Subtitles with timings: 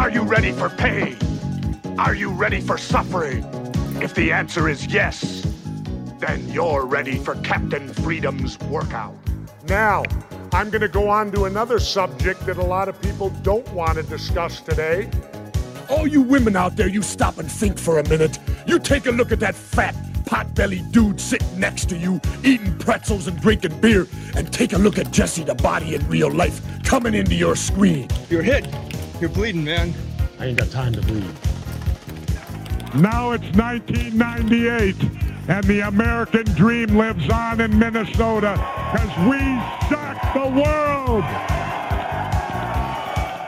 [0.00, 1.14] Are you ready for pain?
[1.98, 3.44] Are you ready for suffering?
[4.00, 5.46] If the answer is yes,
[6.18, 9.14] then you're ready for Captain Freedom's workout.
[9.68, 10.04] Now,
[10.54, 13.96] I'm going to go on to another subject that a lot of people don't want
[13.96, 15.10] to discuss today.
[15.90, 18.38] All you women out there, you stop and think for a minute.
[18.66, 19.94] You take a look at that fat,
[20.24, 24.96] pot-bellied dude sitting next to you, eating pretzels and drinking beer, and take a look
[24.96, 28.08] at Jesse the body in real life coming into your screen.
[28.30, 28.66] You're hit.
[29.20, 29.92] You're bleeding, man.
[30.38, 31.24] I ain't got time to bleed.
[32.94, 34.96] Now it's 1998,
[35.48, 38.54] and the American dream lives on in Minnesota
[38.92, 39.38] because we
[39.88, 41.24] shocked the world.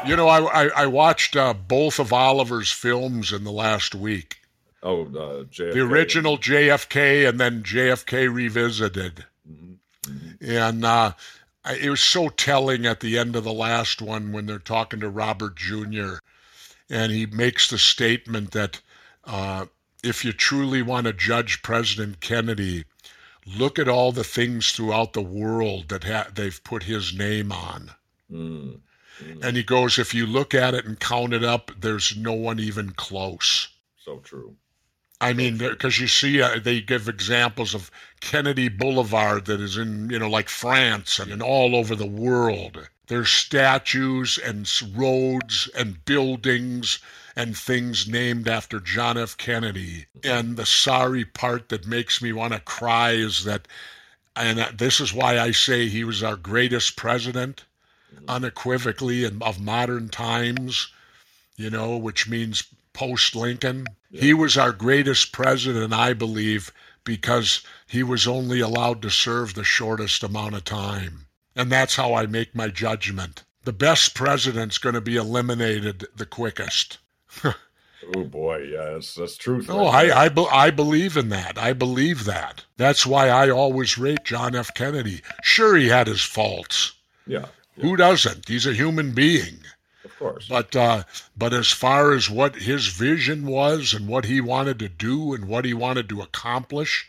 [0.07, 4.41] You know, I, I, I watched uh, both of Oliver's films in the last week.
[4.83, 5.73] Oh, uh, JFK.
[5.73, 9.25] The original JFK and then JFK Revisited.
[10.41, 11.13] And uh,
[11.65, 15.01] I- it was so telling at the end of the last one when they're talking
[15.01, 16.17] to Robert Jr.
[16.91, 18.81] And he makes the statement that
[19.25, 19.67] uh,
[20.03, 22.85] if you truly want to judge President Kennedy,
[23.47, 27.91] look at all the things throughout the world that ha- they've put his name on.
[28.31, 28.81] Mm.
[29.43, 32.59] And he goes, if you look at it and count it up, there's no one
[32.59, 33.69] even close.
[33.97, 34.57] So true.
[35.23, 40.11] I mean, because you see, uh, they give examples of Kennedy Boulevard that is in,
[40.11, 42.89] you know, like France and, and all over the world.
[43.07, 46.99] There's statues and roads and buildings
[47.37, 49.37] and things named after John F.
[49.37, 50.07] Kennedy.
[50.25, 53.69] And the sorry part that makes me want to cry is that,
[54.37, 57.65] and uh, this is why I say he was our greatest president,
[58.29, 60.89] unequivocally, and of modern times
[61.57, 63.87] you know, which means post Lincoln.
[64.13, 66.73] He was our greatest president, I believe,
[67.05, 71.27] because he was only allowed to serve the shortest amount of time.
[71.57, 73.45] And that's how I make my judgment.
[73.65, 76.99] The best president's going to be eliminated the quickest.
[78.17, 79.67] Oh boy, yeah, that's, that's truth.
[79.71, 80.11] Oh, right.
[80.11, 81.57] I, I, be- I believe in that.
[81.57, 82.65] I believe that.
[82.77, 84.75] That's why I always rate John F.
[84.75, 85.21] Kennedy.
[85.43, 86.95] Sure, he had his faults.
[87.29, 87.47] yeah,
[87.77, 88.49] Who doesn't?
[88.49, 89.59] He's a human being.
[90.05, 90.47] Of course.
[90.49, 91.05] But uh,
[91.37, 95.47] but as far as what his vision was and what he wanted to do and
[95.47, 97.09] what he wanted to accomplish,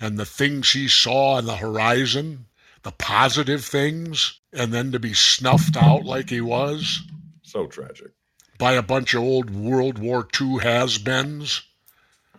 [0.00, 2.46] and the things he saw on the horizon,
[2.82, 7.02] the positive things, and then to be snuffed out like he was
[7.42, 8.10] so tragic.
[8.58, 11.62] by a bunch of old World War II has-beens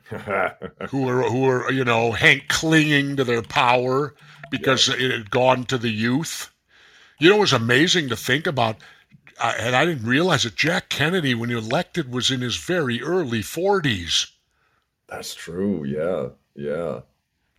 [0.89, 4.13] who are who are you know Hank clinging to their power
[4.51, 6.51] because it had gone to the youth.
[7.19, 8.77] You know, it was amazing to think about,
[9.39, 13.01] uh, and I didn't realize that Jack Kennedy, when he elected, was in his very
[13.01, 14.27] early forties.
[15.07, 15.83] that's true.
[15.85, 17.01] Yeah, yeah.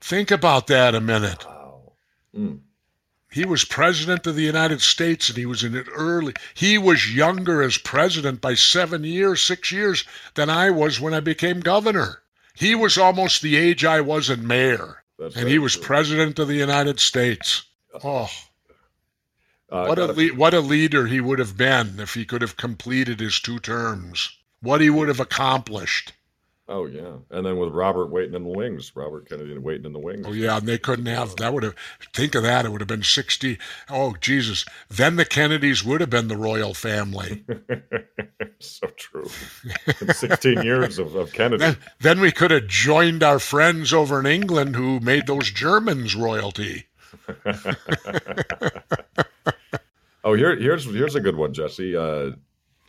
[0.01, 1.45] Think about that a minute.
[1.47, 1.93] Wow.
[2.37, 2.61] Mm.
[3.31, 6.35] He was president of the United States, and he was in it early.
[6.55, 10.05] He was younger as president by seven years, six years
[10.35, 12.23] than I was when I became governor.
[12.55, 15.83] He was almost the age I was in mayor, That's and he was true.
[15.83, 17.65] president of the United States.
[18.05, 18.31] Oh,
[19.75, 22.57] Uh, what a le- what a leader he would have been if he could have
[22.57, 24.39] completed his two terms.
[24.61, 26.13] What he would have accomplished.
[26.69, 29.99] Oh yeah, and then with Robert waiting in the wings, Robert Kennedy waiting in the
[29.99, 30.25] wings.
[30.29, 31.75] Oh yeah, and they couldn't have that would have
[32.13, 33.59] think of that, it would have been sixty.
[33.91, 34.65] Oh Jesus.
[34.89, 37.45] Then the Kennedys would have been the royal family.
[38.61, 39.29] so true.
[40.13, 41.65] Sixteen years of, of Kennedy.
[41.65, 46.15] then, then we could have joined our friends over in England who made those Germans
[46.15, 46.87] royalty.
[50.25, 51.95] Oh, here, here's here's a good one, Jesse.
[51.95, 52.31] Uh,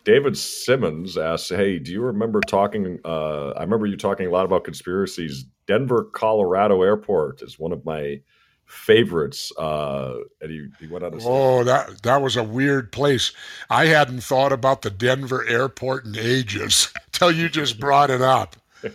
[0.05, 2.99] David Simmons asks, "Hey, do you remember talking?
[3.03, 5.45] Uh, I remember you talking a lot about conspiracies.
[5.67, 8.21] Denver, Colorado Airport is one of my
[8.65, 12.93] favorites." Uh, and he, he went on to say, Oh, that that was a weird
[12.93, 13.33] place.
[13.69, 18.55] I hadn't thought about the Denver airport in ages till you just brought it up.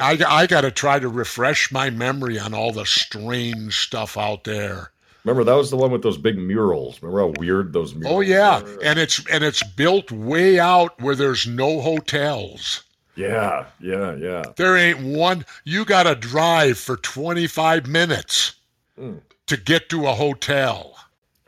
[0.00, 4.44] I, I got to try to refresh my memory on all the strange stuff out
[4.44, 4.90] there.
[5.24, 7.00] "Remember that was the one with those big murals?
[7.02, 8.14] Remember how weird those murals?
[8.16, 8.78] Oh yeah, were?
[8.82, 12.82] and it's and it's built way out where there's no hotels.
[13.16, 14.42] yeah, yeah, yeah.
[14.56, 15.44] There ain't one.
[15.64, 18.54] You got to drive for 25 minutes
[19.00, 19.20] Mm.
[19.46, 20.96] to get to a hotel.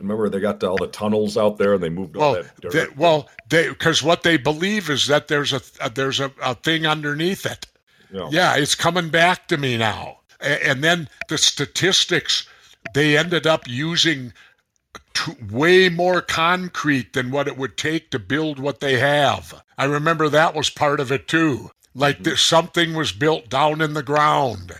[0.00, 2.72] Remember they got all the tunnels out there, and they moved all Well, that dirt.
[2.72, 6.54] they, well, they because what they believe is that there's a, a there's a, a
[6.56, 7.66] thing underneath it.
[8.12, 8.28] Yeah.
[8.30, 10.18] Yeah, it's coming back to me now.
[10.40, 12.46] A- And then the statistics,
[12.94, 14.32] they ended up using
[15.14, 19.62] t- way more concrete than what it would take to build what they have.
[19.78, 21.70] I remember that was part of it too.
[21.94, 22.24] Like mm-hmm.
[22.24, 24.74] that something was built down in the ground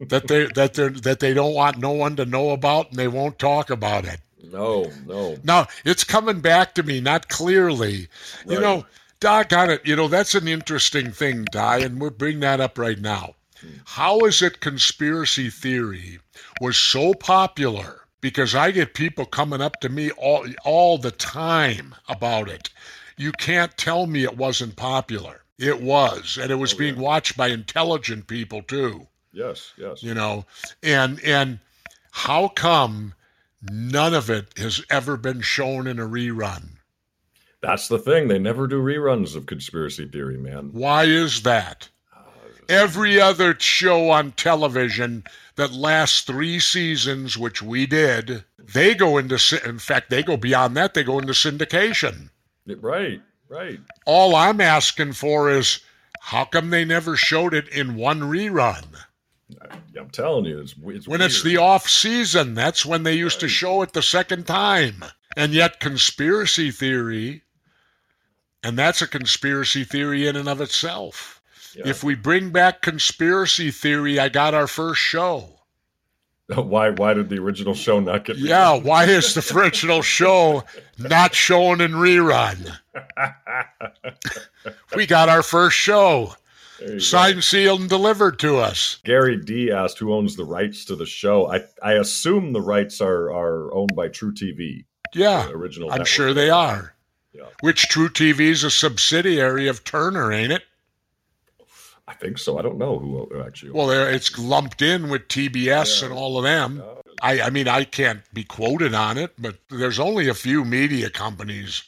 [0.00, 3.08] that they that they that they don't want no one to know about and they
[3.08, 4.20] won't talk about it.
[4.42, 5.36] No, no.
[5.44, 8.08] Now it's coming back to me, not clearly.
[8.48, 8.86] You know,
[9.20, 9.86] Doc on it.
[9.86, 13.36] You know, that's an interesting thing, Di, and we'll bring that up right now.
[13.60, 13.68] Hmm.
[13.84, 16.18] How is it conspiracy theory
[16.60, 18.00] was so popular?
[18.20, 22.70] Because I get people coming up to me all all the time about it.
[23.16, 25.42] You can't tell me it wasn't popular.
[25.58, 30.02] It was, and it was oh, being watched by intelligent people too Yes, yes.
[30.02, 30.44] you know
[30.82, 31.58] and and
[32.10, 33.14] how come
[33.70, 36.78] none of it has ever been shown in a rerun
[37.60, 38.28] That's the thing.
[38.28, 40.70] They never do reruns of conspiracy theory, man.
[40.72, 41.88] why is that
[42.68, 45.24] every other show on television
[45.56, 49.36] that lasts three seasons which we did they go into
[49.66, 52.30] in fact they go beyond that they go into syndication.
[52.66, 53.80] Right, right.
[54.06, 55.80] all i'm asking for is
[56.20, 58.84] how come they never showed it in one rerun?
[59.98, 63.48] I'm telling you, it's, it's when it's the off season that's when they used to
[63.48, 65.04] show it the second time.
[65.36, 67.42] And yet conspiracy theory
[68.62, 71.41] and that's a conspiracy theory in and of itself
[71.74, 71.88] Yeah.
[71.88, 75.48] if we bring back conspiracy theory i got our first show
[76.54, 80.64] why why did the original show not get yeah why is the original show
[80.98, 82.76] not shown in rerun
[84.96, 86.34] we got our first show
[86.80, 86.98] you go.
[86.98, 91.06] signed sealed and delivered to us Gary D asked who owns the rights to the
[91.06, 91.50] show.
[91.50, 94.84] I I assume the rights are are owned by truTV,
[95.14, 95.88] yeah original.
[95.90, 96.08] i'm network.
[96.08, 96.94] sure they are
[97.32, 97.44] Yeah.
[97.60, 100.64] which truTV is a subsidiary of turner ain't it
[102.08, 102.58] I think so.
[102.58, 103.72] I don't know who actually.
[103.72, 106.82] Well, it's lumped in with TBS and all of them.
[107.22, 111.08] I, I mean, I can't be quoted on it, but there's only a few media
[111.10, 111.84] companies.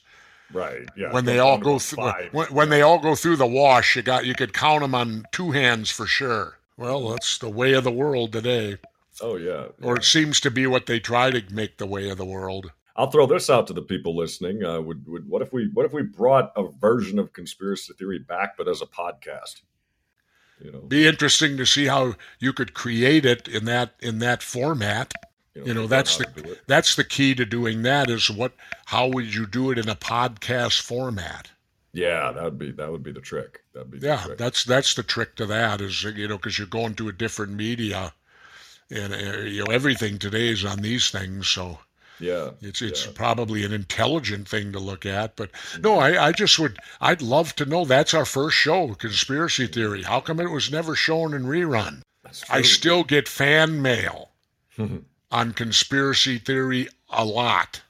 [0.52, 0.88] right.
[0.96, 1.12] Yeah.
[1.12, 4.25] When they all go through, when, when they all go through the wash, you got
[4.25, 6.58] you could count them on two hands for sure.
[6.76, 8.78] Well, that's the way of the world today,
[9.20, 9.66] Oh yeah.
[9.82, 12.70] or it seems to be what they try to make the way of the world.
[12.96, 14.64] I'll throw this out to the people listening.
[14.64, 18.20] Uh, would, would what if we what if we brought a version of conspiracy theory
[18.20, 19.62] back, but as a podcast?
[20.60, 24.42] You know, Be interesting to see how you could create it in that in that
[24.42, 25.12] format.
[25.54, 26.60] You know, figure that's the how to do it.
[26.66, 28.10] that's the key to doing that.
[28.10, 28.52] Is what?
[28.86, 31.50] How would you do it in a podcast format?
[31.94, 33.62] yeah, that would be that would be the trick.
[33.72, 36.94] That'd be Yeah, that's that's the trick to that is you know because you're going
[36.96, 38.12] to a different media,
[38.90, 41.78] and uh, you know everything today is on these things, so
[42.20, 42.50] yeah.
[42.61, 43.12] it's it's yeah.
[43.14, 45.37] probably an intelligent thing to look at.
[45.37, 45.50] But
[45.81, 46.19] no, mm-hmm.
[46.19, 47.84] I I just would I'd love to know.
[47.84, 49.72] That's our first show, conspiracy mm-hmm.
[49.72, 50.02] theory.
[50.02, 52.02] How come it was never shown in rerun?
[52.50, 54.31] I still get fan mail
[55.31, 57.82] on conspiracy theory a lot.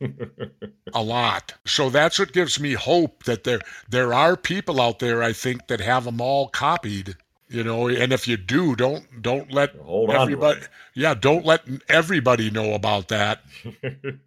[0.94, 1.54] a lot.
[1.66, 5.66] So that's what gives me hope that there there are people out there I think
[5.66, 7.16] that have them all copied.
[7.50, 10.60] You know, and if you do, don't don't let Hold everybody.
[10.94, 13.42] Yeah, don't let everybody know about that.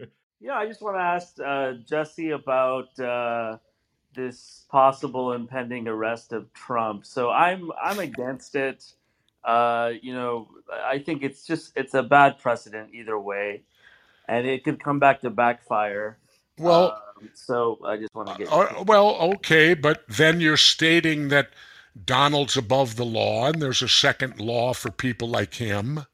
[0.46, 3.60] Yeah, I just want to ask uh, Jesse about uh,
[4.14, 7.06] this possible impending arrest of Trump.
[7.06, 8.84] So I'm I'm against it.
[9.46, 13.64] Uh, you know, I think it's just it's a bad precedent either way,
[14.28, 16.18] and it could come back to backfire.
[16.60, 18.52] Well, Um, so I just want to get.
[18.52, 21.52] Uh, well, okay, but then you're stating that
[22.06, 26.06] Donald's above the law, and there's a second law for people like him.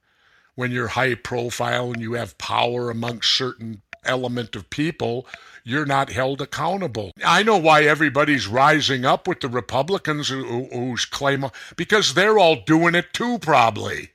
[0.55, 5.25] When you're high profile and you have power amongst certain element of people,
[5.63, 7.11] you're not held accountable.
[7.23, 11.45] I know why everybody's rising up with the Republicans who, who, who's claim
[11.77, 14.09] because they're all doing it too, probably.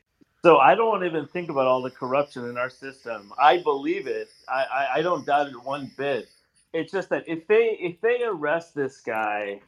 [0.45, 3.33] So I don't even think about all the corruption in our system.
[3.41, 4.29] I believe it.
[4.47, 6.29] I, I, I don't doubt it one bit.
[6.75, 9.61] It's just that if they if they arrest this guy,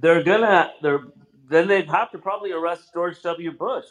[0.00, 1.00] they're gonna they're
[1.48, 3.52] then they'd have to probably arrest George W.
[3.52, 3.84] Bush.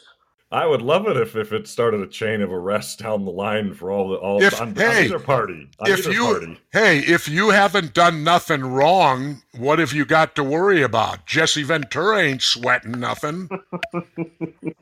[0.52, 3.74] I would love it if, if it started a chain of arrests down the line
[3.74, 5.68] for all the all If- on, on either party.
[5.80, 6.60] On if either you party.
[6.72, 11.64] hey if you haven't done nothing wrong what have you got to worry about jesse
[11.64, 13.48] ventura ain't sweating nothing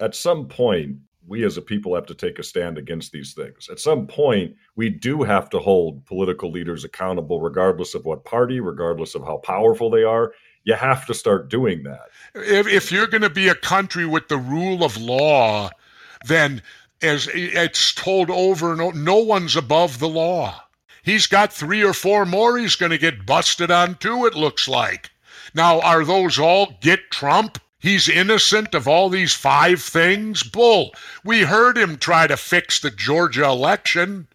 [0.00, 3.68] At some point, we as a people have to take a stand against these things.
[3.70, 8.60] At some point, we do have to hold political leaders accountable, regardless of what party,
[8.60, 10.32] regardless of how powerful they are.
[10.64, 12.08] You have to start doing that.
[12.34, 15.70] if, if you're going to be a country with the rule of law
[16.26, 16.62] then
[17.02, 20.62] as it's told over and over no one's above the law
[21.02, 24.68] he's got three or four more he's going to get busted on too it looks
[24.68, 25.10] like
[25.54, 30.42] now are those all get trump He's innocent of all these five things?
[30.42, 30.92] Bull.
[31.24, 34.26] We heard him try to fix the Georgia election.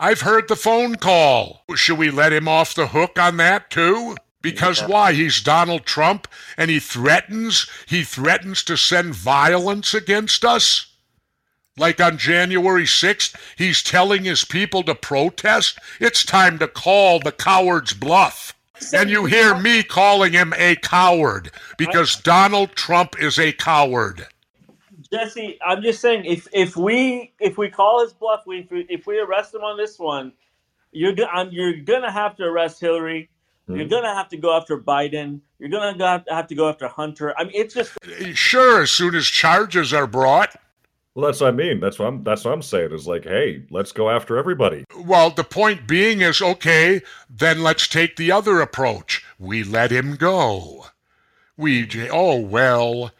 [0.00, 1.64] I've heard the phone call.
[1.74, 4.16] Should we let him off the hook on that too?
[4.40, 5.12] Because why?
[5.12, 10.86] He's Donald Trump and he threatens, he threatens to send violence against us.
[11.76, 15.78] Like on January 6th, he's telling his people to protest.
[16.00, 18.54] It's time to call the coward's bluff.
[18.92, 24.26] And you hear me calling him a coward because Donald Trump is a coward.
[25.12, 28.86] Jesse, I'm just saying if if we if we call his bluff, we if we,
[28.88, 30.32] if we arrest him on this one,
[30.92, 33.30] you're go- I'm, you're gonna have to arrest Hillary.
[33.68, 33.90] You're Mhm.
[33.90, 35.40] gonna have to go after Biden.
[35.58, 37.34] You're gonna go- have to have to go after Hunter.
[37.38, 37.92] I mean, it's just
[38.34, 40.54] Sure, as soon as charges are brought.
[41.18, 41.80] Well, that's what I mean.
[41.80, 42.22] That's what I'm.
[42.22, 42.92] That's what I'm saying.
[42.92, 44.84] Is like, hey, let's go after everybody.
[44.96, 49.24] Well, the point being is okay, then let's take the other approach.
[49.36, 50.86] We let him go.
[51.56, 53.10] We, oh, well,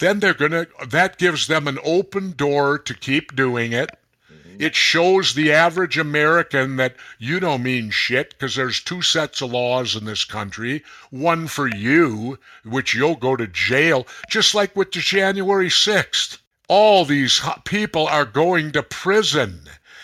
[0.00, 3.88] then they're going to, that gives them an open door to keep doing it.
[4.30, 4.60] Mm-hmm.
[4.60, 9.52] It shows the average American that you don't mean shit because there's two sets of
[9.52, 10.84] laws in this country.
[11.08, 16.36] One for you, which you'll go to jail, just like with the January 6th.
[16.68, 19.62] All these people are going to prison.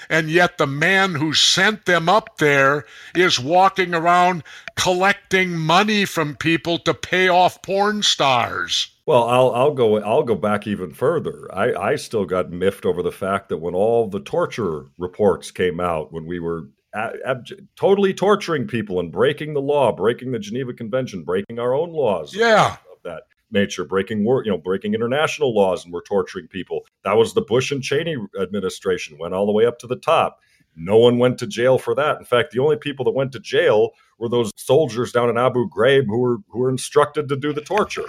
[0.08, 4.42] And yet the man who sent them up there is walking around
[4.76, 8.88] collecting money from people to pay off porn stars.
[9.06, 11.48] Well, I'll I'll go I'll go back even further.
[11.52, 15.80] I I still got miffed over the fact that when all the torture reports came
[15.80, 20.72] out, when we were ab- totally torturing people and breaking the law, breaking the Geneva
[20.74, 22.76] Convention, breaking our own laws, Yeah.
[22.92, 26.86] of that nature, breaking war, you know, breaking international laws, and we're torturing people.
[27.04, 29.18] That was the Bush and Cheney administration.
[29.18, 30.40] Went all the way up to the top.
[30.74, 32.18] No one went to jail for that.
[32.18, 35.68] In fact, the only people that went to jail were those soldiers down in Abu
[35.68, 38.06] Ghraib who were who were instructed to do the torture,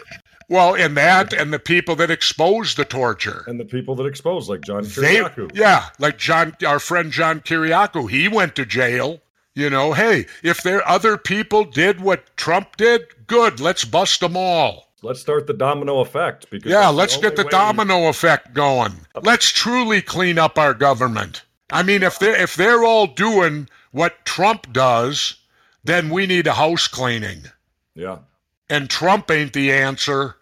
[0.48, 3.44] Well, and that and the people that exposed the torture.
[3.48, 5.22] and the people that exposed, like John They,
[5.54, 9.20] yeah, like John, our friend John Kiriakou, he went to jail.
[9.56, 13.60] You know, hey, if there other people did what Trump did, good.
[13.60, 14.93] Let's bust them all.
[15.04, 16.50] Let's start the domino effect.
[16.50, 18.94] Because Yeah, let's only get the way- domino effect going.
[19.22, 21.44] Let's truly clean up our government.
[21.72, 25.36] I mean, if they're if they're all doing what Trump does,
[25.84, 27.44] then we need a house cleaning.
[27.96, 28.20] Yeah,
[28.70, 30.38] And Trump ain't the answer.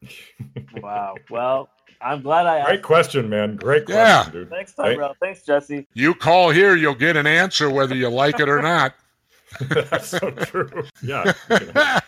[0.76, 1.14] wow.
[1.30, 1.68] Well,
[2.00, 2.68] I'm glad I asked.
[2.68, 3.56] great question, man.
[3.56, 4.30] Great question, Yeah.
[4.30, 4.50] dude.
[4.50, 5.14] Thanks, Tyrel.
[5.20, 5.86] Thanks, Jesse.
[5.94, 8.94] You call here, you'll get an answer whether you like it or not.
[9.60, 10.84] That's so true.
[11.02, 11.32] Yeah.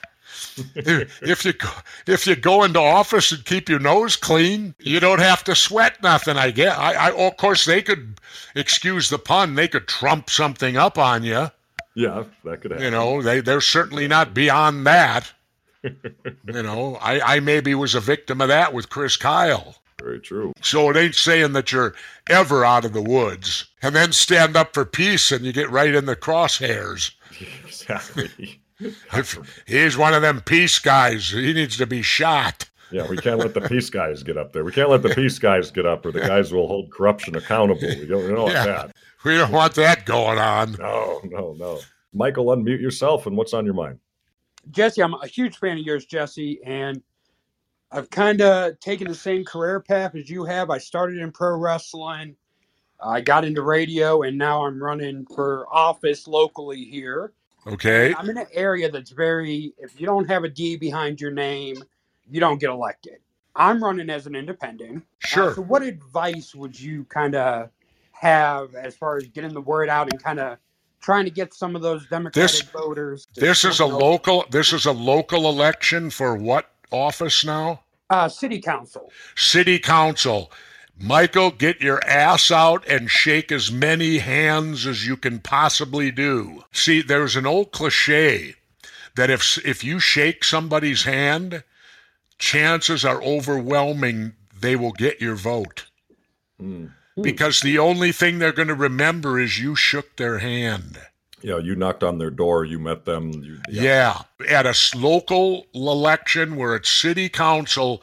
[0.74, 1.70] if you go,
[2.06, 6.02] if you go into office and keep your nose clean, you don't have to sweat
[6.02, 6.36] nothing.
[6.36, 6.76] I guess.
[6.76, 8.20] I, I of course they could
[8.54, 9.54] excuse the pun.
[9.54, 11.48] They could trump something up on you.
[11.94, 12.84] Yeah, that could happen.
[12.84, 15.32] You know, they they're certainly not beyond that.
[15.82, 19.76] you know, I I maybe was a victim of that with Chris Kyle.
[20.00, 20.52] Very true.
[20.62, 21.94] So it ain't saying that you're
[22.28, 23.66] ever out of the woods.
[23.82, 27.12] And then stand up for peace and you get right in the crosshairs.
[27.64, 28.60] Exactly.
[28.80, 32.68] If he's one of them peace guys, he needs to be shot.
[32.90, 34.64] Yeah, we can't let the peace guys get up there.
[34.64, 37.80] We can't let the peace guys get up, or the guys will hold corruption accountable.
[37.82, 38.64] We don't, we don't want Yeah.
[38.64, 38.96] that.
[39.24, 40.72] We don't want that going on.
[40.78, 41.80] No, no, no.
[42.14, 43.98] Michael, unmute yourself, and what's on your mind?
[44.70, 47.02] Jesse, I'm a huge fan of yours, Jesse, and
[47.90, 50.70] I've kind of taken the same career path as you have.
[50.70, 52.36] I started in pro wrestling,
[53.02, 57.32] I got into radio, and now I'm running for office locally here.
[57.68, 58.14] Okay.
[58.16, 61.82] I'm in an area that's very, if you don't have a D behind your name,
[62.30, 63.18] you don't get elected.
[63.54, 64.98] I'm running as an independent.
[64.98, 65.54] Uh, Sure.
[65.54, 67.70] so, what advice would you kind of
[68.12, 70.58] have as far as getting the word out and kind of
[71.00, 73.26] trying to get some of those Democratic This- voters?
[73.34, 74.00] to This is a vote?
[74.00, 77.82] local this is a local election for what office now?
[78.10, 79.12] uh, city council.
[79.36, 80.50] City council.
[81.00, 86.64] Michael, get your ass out and shake as many hands as you can possibly do.
[86.72, 88.54] See, there's an old cliche
[89.14, 91.62] that if if you shake somebody's hand,
[92.38, 95.86] chances are overwhelming they will get your vote.
[96.60, 96.86] Hmm.
[97.20, 100.98] Because the only thing they're going to remember is you shook their hand.
[101.42, 102.64] Yeah, you knocked on their door.
[102.64, 103.32] You met them.
[103.32, 104.22] You, Yeah.
[104.48, 108.02] At a local election where it's city council,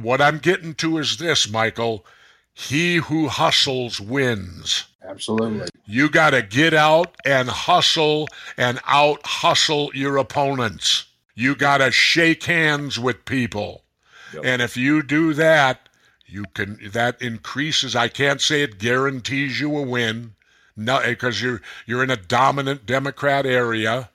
[0.00, 2.04] what I'm getting to is this, Michael.
[2.54, 4.84] He who hustles wins.
[5.02, 5.68] Absolutely.
[5.86, 11.06] You got to get out and hustle and out hustle your opponents.
[11.34, 13.84] You got to shake hands with people.
[14.34, 14.44] Yep.
[14.44, 15.88] And if you do that,
[16.26, 20.34] you can that increases I can't say it guarantees you a win.
[20.76, 24.08] No because you're you're in a dominant Democrat area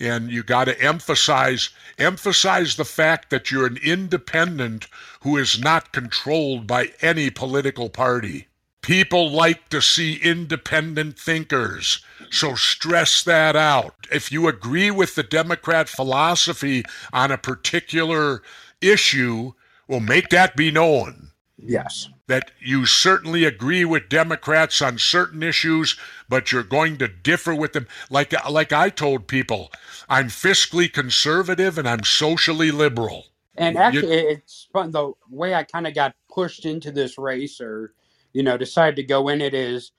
[0.00, 4.86] and you got to emphasize emphasize the fact that you're an independent
[5.20, 8.48] who is not controlled by any political party.
[8.82, 14.06] People like to see independent thinkers, so stress that out.
[14.12, 18.42] If you agree with the Democrat philosophy on a particular
[18.82, 19.52] issue,
[19.88, 21.30] well, make that be known.
[21.56, 22.08] Yes.
[22.26, 25.96] That you certainly agree with Democrats on certain issues,
[26.28, 27.86] but you're going to differ with them.
[28.10, 29.70] Like like I told people,
[30.08, 33.26] I'm fiscally conservative and I'm socially liberal.
[33.56, 34.90] And actually, it's fun.
[34.90, 37.94] The way I kind of got pushed into this race, or
[38.32, 39.92] you know, decided to go in it, is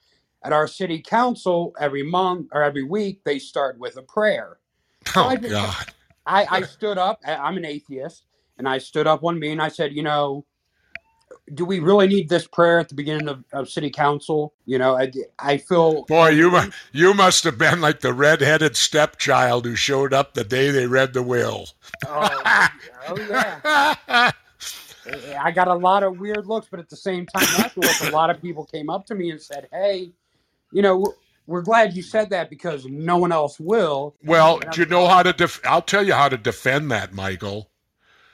[0.44, 4.58] at our city council every month or every week they start with a prayer.
[5.06, 5.86] So oh I just, God!
[6.26, 7.20] I, I stood up.
[7.26, 8.24] I'm an atheist,
[8.58, 9.60] and I stood up one meeting.
[9.60, 10.44] I said, you know,
[11.54, 14.52] do we really need this prayer at the beginning of, of city council?
[14.64, 16.04] You know, I, I feel.
[16.04, 16.52] Boy, you
[16.92, 21.12] you must have been like the redheaded stepchild who showed up the day they read
[21.12, 21.68] the will.
[22.06, 22.68] Oh,
[23.08, 24.32] oh yeah.
[25.40, 28.30] I got a lot of weird looks, but at the same time, afterwards, a lot
[28.30, 30.10] of people came up to me and said, "Hey,
[30.72, 31.14] you know,
[31.46, 35.22] we're glad you said that because no one else will." Well, do you know how
[35.22, 35.32] to?
[35.32, 37.70] Def- I'll tell you how to defend that, Michael.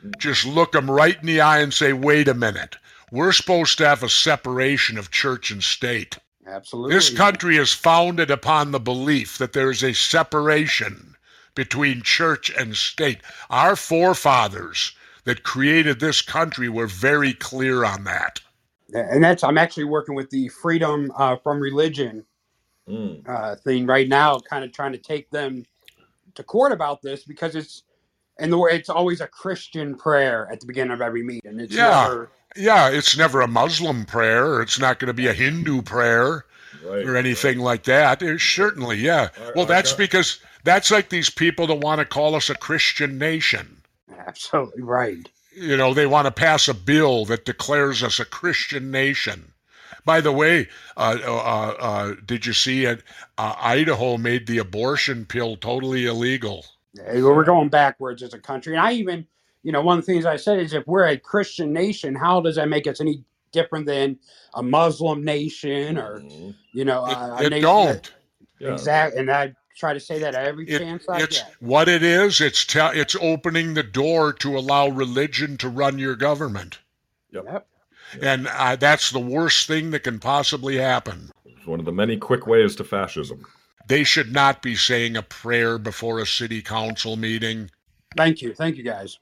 [0.03, 0.17] Mm.
[0.19, 2.77] Just look them right in the eye and say, "Wait a minute.
[3.13, 6.17] We're supposed to have a separation of church and state.
[6.47, 6.95] Absolutely.
[6.95, 11.15] This country is founded upon the belief that there is a separation
[11.55, 13.19] between church and state.
[13.51, 14.93] Our forefathers
[15.25, 18.41] that created this country were very clear on that.
[18.95, 22.25] And that's, I'm actually working with the freedom uh, from religion
[22.89, 23.29] mm.
[23.29, 25.67] uh, thing right now, kind of trying to take them
[26.35, 27.83] to court about this because it's,
[28.39, 31.61] and the way it's always a Christian prayer at the beginning of every meeting.
[31.61, 32.09] It's yeah.
[32.09, 34.61] Never, yeah, it's never a Muslim prayer.
[34.61, 36.45] It's not going to be a Hindu prayer
[36.85, 37.65] right, or anything right.
[37.65, 38.23] like that.
[38.23, 39.29] It's certainly, yeah.
[39.55, 43.83] well, that's because that's like these people that want to call us a Christian nation.
[44.27, 45.29] Absolutely right.
[45.55, 49.53] You know, they want to pass a bill that declares us a Christian nation.
[50.05, 53.03] By the way, uh, uh, uh, uh did you see it?
[53.39, 56.65] Uh, Idaho made the abortion pill totally illegal.
[56.95, 58.75] We're going backwards as a country.
[58.75, 59.27] And I even
[59.63, 62.41] you know, one of the things I said is if we're a Christian nation, how
[62.41, 64.19] does that make us any different than
[64.55, 66.51] a Muslim nation or, mm-hmm.
[66.73, 68.03] you know, a, it, it don't.
[68.03, 68.11] That,
[68.59, 68.73] yeah.
[68.73, 69.21] Exactly.
[69.21, 71.55] And I try to say that every it, chance I it's, get.
[71.61, 76.17] What it is, it's te- it's opening the door to allow religion to run your
[76.17, 76.79] government.
[77.31, 77.45] Yep.
[77.47, 77.67] yep.
[78.21, 81.31] And uh, that's the worst thing that can possibly happen.
[81.45, 83.47] It's one of the many quick ways to fascism.
[83.89, 87.71] They should not be saying a prayer before a city council meeting.
[88.17, 88.55] Thank you.
[88.55, 89.19] Thank you, guys.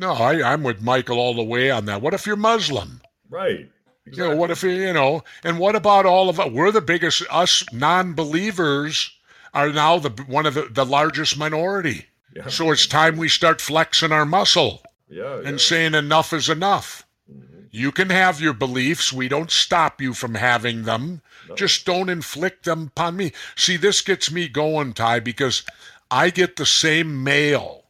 [0.00, 2.00] No, I, I'm with Michael all the way on that.
[2.00, 3.02] What if you're Muslim?
[3.28, 3.68] Right.
[4.06, 4.12] Exactly.
[4.24, 6.50] You know, what if you, you know, and what about all of us?
[6.50, 9.12] We're the biggest, us non believers
[9.52, 12.06] are now the one of the, the largest minority.
[12.34, 12.48] Yeah.
[12.48, 15.56] So it's time we start flexing our muscle yeah, and yeah.
[15.58, 17.06] saying enough is enough.
[17.30, 17.64] Mm-hmm.
[17.70, 19.12] You can have your beliefs.
[19.12, 21.20] We don't stop you from having them.
[21.46, 21.56] No.
[21.56, 23.32] Just don't inflict them upon me.
[23.54, 25.62] See, this gets me going, Ty, because
[26.10, 27.84] I get the same mail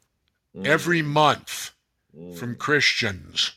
[0.56, 0.66] mm-hmm.
[0.66, 1.70] every month
[2.36, 3.52] from Christians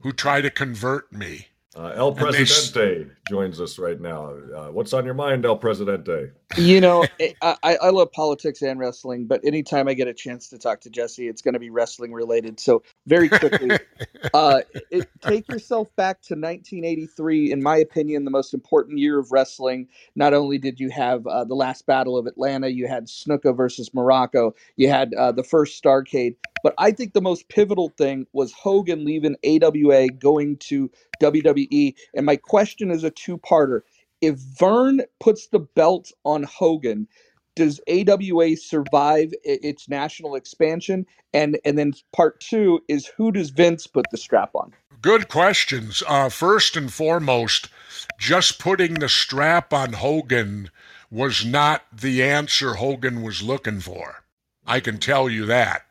[0.00, 1.48] who try to convert me.
[1.74, 4.30] Uh, El Presidente joins us right now.
[4.54, 6.30] Uh, what's on your mind, El Presidente?
[6.56, 7.04] You know,
[7.42, 10.90] I, I love politics and wrestling, but anytime I get a chance to talk to
[10.90, 12.60] Jesse, it's going to be wrestling related.
[12.60, 13.78] So, very quickly,
[14.34, 14.60] uh,
[14.90, 17.52] it, take yourself back to 1983.
[17.52, 19.88] In my opinion, the most important year of wrestling.
[20.14, 23.90] Not only did you have uh, the last Battle of Atlanta, you had Snuka versus
[23.90, 26.36] Muraco, you had uh, the first Starcade.
[26.62, 30.90] But I think the most pivotal thing was Hogan leaving AWA, going to
[31.22, 31.94] WWE.
[32.14, 33.80] And my question is a two parter.
[34.20, 37.08] If Verne puts the belt on Hogan,
[37.54, 41.06] does AWA survive its national expansion?
[41.34, 44.72] And and then part two is who does Vince put the strap on?
[45.02, 46.02] Good questions.
[46.06, 47.68] Uh, first and foremost,
[48.18, 50.70] just putting the strap on Hogan
[51.10, 54.24] was not the answer Hogan was looking for.
[54.66, 55.82] I can tell you that.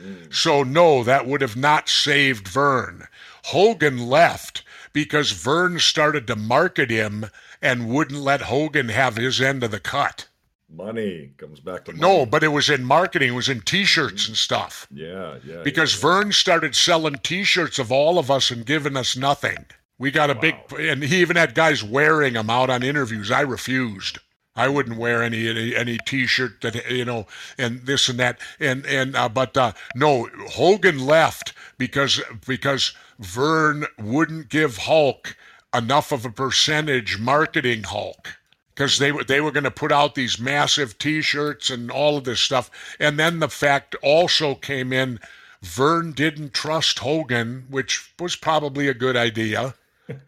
[0.00, 0.32] Mm.
[0.32, 3.06] So, no, that would have not saved Verne.
[3.44, 4.62] Hogan left
[4.94, 7.26] because Verne started to market him
[7.60, 10.28] and wouldn't let Hogan have his end of the cut.
[10.70, 12.00] Money comes back to money.
[12.00, 13.28] No, but it was in marketing.
[13.28, 14.86] It was in T-shirts and stuff.
[14.90, 15.62] Yeah, yeah.
[15.62, 19.66] Because yeah, Verne started selling T-shirts of all of us and giving us nothing.
[19.98, 20.40] We got a wow.
[20.40, 23.30] big, and he even had guys wearing them out on interviews.
[23.30, 24.18] I refused.
[24.56, 27.26] I wouldn't wear any any, any T-shirt that you know,
[27.58, 33.86] and this and that, and and uh, but uh, no, Hogan left because because Verne
[33.98, 35.36] wouldn't give Hulk
[35.74, 38.36] enough of a percentage marketing Hulk
[38.74, 42.24] because they were they were going to put out these massive T-shirts and all of
[42.24, 45.20] this stuff, and then the fact also came in.
[45.62, 49.74] Verne didn't trust Hogan, which was probably a good idea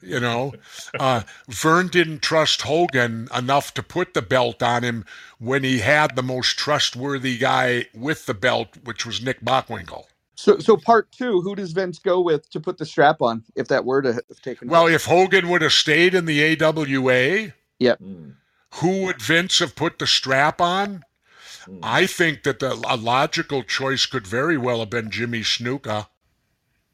[0.00, 0.54] you know,
[0.98, 5.04] uh, Verne didn't trust Hogan enough to put the belt on him
[5.38, 10.06] when he had the most trustworthy guy with the belt, which was Nick Bockwinkel.
[10.36, 13.68] So, so part two, who does Vince go with to put the strap on if
[13.68, 14.68] that were to have taken?
[14.68, 14.88] Well, place?
[14.88, 17.54] if Hogan would have stayed in the AWA,
[18.02, 18.34] Mm,
[18.76, 21.04] who would Vince have put the strap on?
[21.68, 21.82] mm.
[21.82, 26.08] I think that the a logical choice could very well have been Jimmy Snuka.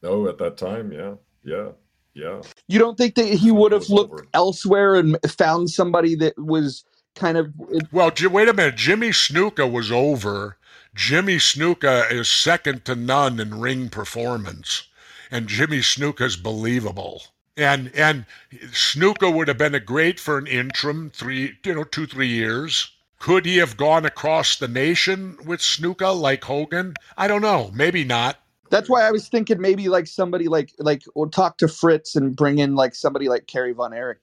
[0.05, 1.71] Oh, at that time, yeah, yeah,
[2.15, 2.43] yeah.
[2.69, 4.29] you don't think that he would have looked over.
[4.35, 7.53] elsewhere and found somebody that was kind of
[7.93, 8.77] Well, wait a minute.
[8.77, 10.59] Jimmy Snuka was over.
[10.95, 14.85] Jimmy Snuka is second to none in ring performance,
[15.31, 17.23] and Jimmy Snuka's believable.
[17.57, 18.27] And and
[18.71, 22.91] Snuka would have been a great for an interim three, you know, two three years.
[23.19, 26.95] Could he have gone across the nation with Snuka like Hogan?
[27.17, 27.71] I don't know.
[27.73, 28.39] Maybe not.
[28.69, 32.35] That's why I was thinking maybe like somebody like like we'll talk to Fritz and
[32.35, 34.23] bring in like somebody like Kerry Von Erich.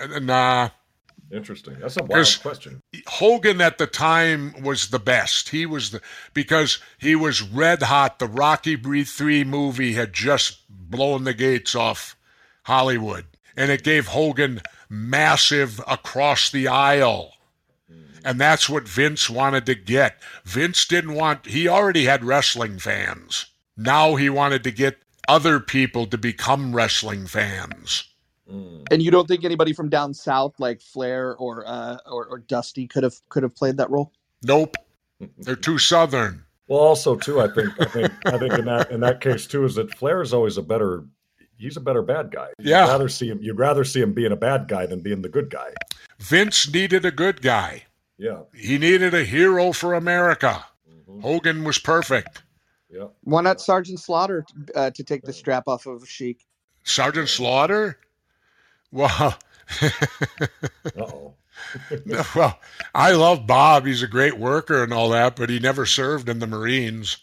[0.00, 0.70] Uh, Nah.
[1.32, 1.76] Interesting.
[1.78, 2.82] That's a wild question.
[3.06, 5.50] Hogan at the time was the best.
[5.50, 6.00] He was the
[6.34, 8.18] because he was red hot.
[8.18, 12.16] The Rocky Breed 3 movie had just blown the gates off
[12.64, 13.26] Hollywood.
[13.56, 17.34] And it gave Hogan massive across the aisle.
[17.88, 18.02] Hmm.
[18.24, 20.20] And that's what Vince wanted to get.
[20.44, 23.46] Vince didn't want he already had wrestling fans.
[23.76, 28.09] Now he wanted to get other people to become wrestling fans.
[28.50, 28.86] Mm.
[28.90, 32.86] And you don't think anybody from down south like Flair or uh or, or Dusty
[32.86, 34.12] could have could have played that role?
[34.42, 34.76] Nope.
[35.38, 36.44] They're too southern.
[36.66, 39.64] Well, also too, I think I think I think in that in that case too
[39.64, 41.04] is that Flair is always a better.
[41.56, 42.48] He's a better bad guy.
[42.58, 42.88] You'd Yeah.
[42.88, 43.38] rather see him.
[43.42, 45.74] You'd rather see him being a bad guy than being the good guy.
[46.18, 47.84] Vince needed a good guy.
[48.16, 48.40] Yeah.
[48.54, 50.64] He needed a hero for America.
[50.90, 51.22] Mhm.
[51.22, 52.42] Hogan was perfect.
[52.88, 53.08] Yeah.
[53.24, 56.46] Why not Sergeant Slaughter uh, to take the strap off of Sheik?
[56.82, 57.98] Sergeant Slaughter?
[58.92, 59.38] Well,
[60.96, 61.34] Uh-oh.
[62.34, 62.58] well,
[62.94, 63.86] I love Bob.
[63.86, 67.18] He's a great worker and all that, but he never served in the Marines.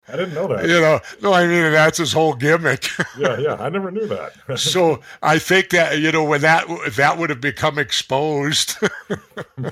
[0.08, 0.68] I didn't know that.
[0.68, 2.88] You know, no, I mean that's his whole gimmick.
[3.18, 3.56] Yeah, yeah.
[3.56, 4.58] I never knew that.
[4.58, 6.66] so I think that you know when that
[6.96, 8.76] that would have become exposed,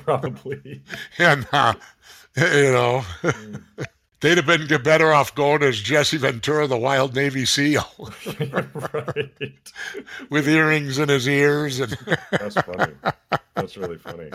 [0.04, 0.82] Probably.
[1.18, 1.74] and uh,
[2.36, 3.04] you know.
[4.20, 9.52] They'd have been better off going as Jesse Ventura, the Wild Navy SEAL, right.
[10.28, 11.96] with earrings in his ears and
[12.30, 12.92] That's funny.
[13.54, 14.30] That's really funny.